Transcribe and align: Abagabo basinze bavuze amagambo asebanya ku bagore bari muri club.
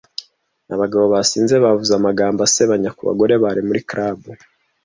Abagabo 0.73 1.05
basinze 1.13 1.55
bavuze 1.63 1.91
amagambo 1.95 2.39
asebanya 2.47 2.89
ku 2.95 3.01
bagore 3.07 3.33
bari 3.43 3.61
muri 3.67 3.81
club. 3.89 4.19